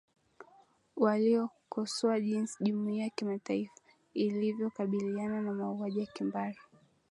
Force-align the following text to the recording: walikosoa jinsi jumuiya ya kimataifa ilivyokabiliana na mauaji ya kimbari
walikosoa 0.95 2.19
jinsi 2.19 2.63
jumuiya 2.63 3.03
ya 3.03 3.09
kimataifa 3.09 3.75
ilivyokabiliana 4.13 5.41
na 5.41 5.53
mauaji 5.53 5.99
ya 5.99 6.05
kimbari 6.05 6.59